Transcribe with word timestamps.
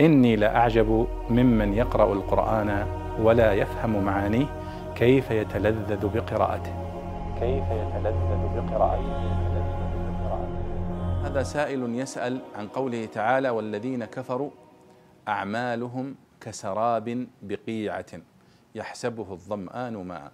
إني 0.00 0.36
لأعجب 0.36 1.08
ممن 1.30 1.74
يقرأ 1.74 2.12
القرآن 2.12 2.86
ولا 3.20 3.52
يفهم 3.52 4.04
معانيه 4.04 4.46
كيف 4.94 5.30
يتلذذ 5.30 6.08
بقراءته. 6.08 6.74
كيف 7.40 7.64
يتلذذ 7.64 8.42
بقراءته. 8.56 9.38
هذا 11.24 11.42
سائل 11.42 11.94
يسأل 11.94 12.40
عن 12.56 12.68
قوله 12.68 13.06
تعالى 13.06 13.50
والذين 13.50 14.04
كفروا 14.04 14.50
أعمالهم 15.28 16.14
كسراب 16.40 17.26
بقيعة 17.42 18.06
يحسبه 18.74 19.32
الظمآن 19.32 19.96
ماء 19.96 20.32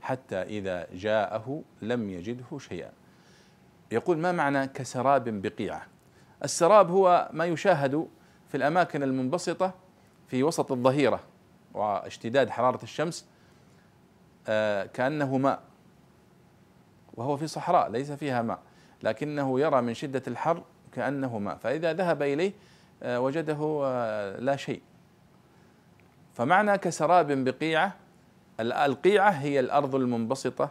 حتى 0.00 0.42
إذا 0.42 0.86
جاءه 0.92 1.62
لم 1.82 2.10
يجده 2.10 2.58
شيئا. 2.58 2.90
يقول 3.92 4.18
ما 4.18 4.32
معنى 4.32 4.66
كسراب 4.66 5.42
بقيعة؟ 5.42 5.82
السراب 6.44 6.90
هو 6.90 7.28
ما 7.32 7.44
يشاهد 7.44 8.06
في 8.56 8.62
الأماكن 8.62 9.02
المنبسطة 9.02 9.74
في 10.28 10.42
وسط 10.42 10.72
الظهيرة 10.72 11.20
واشتداد 11.74 12.50
حرارة 12.50 12.82
الشمس 12.82 13.26
آه، 14.48 14.86
كأنه 14.86 15.38
ماء 15.38 15.62
وهو 17.14 17.36
في 17.36 17.46
صحراء 17.46 17.90
ليس 17.90 18.12
فيها 18.12 18.42
ماء 18.42 18.58
لكنه 19.02 19.60
يرى 19.60 19.82
من 19.82 19.94
شدة 19.94 20.22
الحر 20.28 20.62
كأنه 20.92 21.38
ماء. 21.38 21.56
فإذا 21.56 21.92
ذهب 21.92 22.22
إليه 22.22 22.52
آه، 23.02 23.20
وجده 23.20 23.82
آه، 23.84 24.40
لا 24.40 24.56
شيء. 24.56 24.82
فمعنى 26.34 26.78
كسراب 26.78 27.44
بقيعة 27.44 27.96
القيعة 28.60 29.30
هي 29.30 29.60
الأرض 29.60 29.94
المنبسطة 29.94 30.70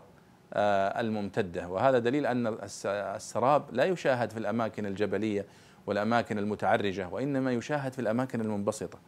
الممتدة. 0.54 1.68
وهذا 1.68 2.00
دليل 2.00 2.26
أن 2.26 2.58
السراب 2.86 3.64
لا 3.72 3.86
يشاهد 3.86 4.32
في 4.32 4.40
الأماكن 4.40 4.86
الجبلية 4.86 5.46
والأماكن 5.88 6.38
المتعرجة 6.38 7.08
وإنما 7.08 7.52
يشاهد 7.52 7.94
في 7.94 8.00
الأماكن 8.00 8.42
المنبسطة. 8.42 9.00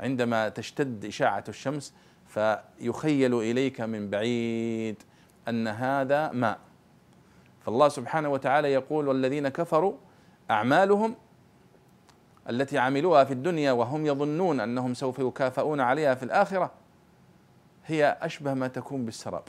عندما 0.00 0.48
تشتد 0.48 1.04
إشاعة 1.04 1.44
الشمس 1.48 1.94
فيخيل 2.26 3.34
إليك 3.34 3.80
من 3.80 4.10
بعيد 4.10 5.02
أن 5.48 5.68
هذا 5.68 6.32
ماء. 6.32 6.58
فالله 7.60 7.88
سبحانه 7.88 8.28
وتعالى 8.28 8.72
يقول 8.72 9.08
والذين 9.08 9.48
كفروا 9.48 9.94
أعمالهم 10.50 11.14
التي 12.50 12.78
عملوها 12.78 13.24
في 13.24 13.32
الدنيا 13.32 13.72
وهم 13.72 14.06
يظنون 14.06 14.60
أنهم 14.60 14.94
سوف 14.94 15.18
يكافئون 15.18 15.80
عليها 15.80 16.14
في 16.14 16.22
الآخرة 16.22 16.70
هي 17.86 18.18
أشبه 18.22 18.54
ما 18.54 18.68
تكون 18.68 19.04
بالسراب. 19.04 19.42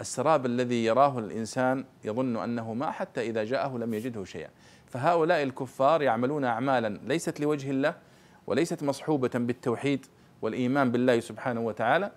السراب 0.00 0.46
الذي 0.46 0.84
يراه 0.84 1.18
الإنسان 1.18 1.84
يظن 2.04 2.36
أنه 2.36 2.74
ماء 2.74 2.90
حتى 2.90 3.20
إذا 3.20 3.44
جاءه 3.44 3.78
لم 3.78 3.94
يجده 3.94 4.24
شيئا. 4.24 4.48
فهؤلاء 4.86 5.42
الكفار 5.42 6.02
يعملون 6.02 6.44
اعمالا 6.44 6.98
ليست 7.04 7.40
لوجه 7.40 7.70
الله 7.70 7.94
وليست 8.46 8.82
مصحوبة 8.82 9.30
بالتوحيد 9.34 10.06
والإيمان 10.42 10.92
بالله 10.92 11.20
سبحانه 11.20 11.60
وتعالى 11.60 12.10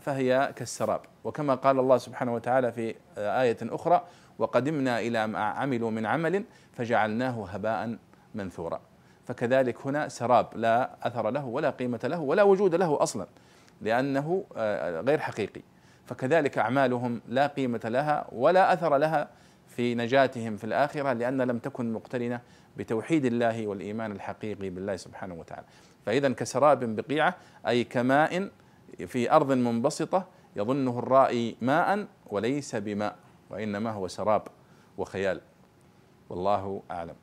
فهي 0.00 0.52
كالسراب. 0.56 1.00
وكما 1.24 1.54
قال 1.54 1.78
الله 1.78 1.98
سبحانه 1.98 2.34
وتعالى 2.34 2.72
في 2.72 2.94
آية 3.18 3.56
أخرى 3.62 4.04
وقدمنا 4.38 5.00
إلى 5.00 5.26
ما 5.26 5.38
عملوا 5.38 5.90
من 5.90 6.06
عمل 6.06 6.44
فجعلناه 6.72 7.46
هباء 7.46 7.96
منثورا. 8.34 8.80
فكذلك 9.24 9.86
هنا 9.86 10.08
سراب 10.08 10.46
لا 10.54 10.90
أثر 11.02 11.30
له 11.30 11.44
ولا 11.44 11.70
قيمة 11.70 12.00
له 12.04 12.20
ولا 12.20 12.42
وجود 12.42 12.74
له 12.74 13.02
أصلا 13.02 13.26
لأنه 13.80 14.44
غير 15.06 15.18
حقيقي. 15.18 15.62
فكذلك 16.06 16.58
أعمالهم 16.58 17.20
لا 17.28 17.46
قيمة 17.46 17.80
لها 17.84 18.26
ولا 18.32 18.72
أثر 18.72 18.96
لها 18.96 19.28
في 19.68 19.94
نجاتهم 19.94 20.56
في 20.56 20.64
الآخرة 20.64 21.12
لأن 21.12 21.42
لم 21.42 21.58
تكن 21.58 21.92
مقترنة 21.92 22.40
بتوحيد 22.76 23.24
الله 23.24 23.66
والإيمان 23.66 24.12
الحقيقي 24.12 24.70
بالله 24.70 24.96
سبحانه 24.96 25.34
وتعالى. 25.34 25.66
فإذا 26.06 26.28
كسراب 26.28 26.96
بقيعة 26.96 27.34
أي 27.68 27.84
كماء 27.84 28.48
في 29.06 29.32
أرض 29.32 29.52
منبسطة 29.52 30.26
يظنه 30.56 30.98
الرائي 30.98 31.56
ماء 31.60 32.06
وليس 32.26 32.76
بماء 32.76 33.16
وإنما 33.50 33.90
هو 33.90 34.08
سراب 34.08 34.42
وخيال. 34.98 35.40
والله 36.30 36.82
أعلم. 36.90 37.14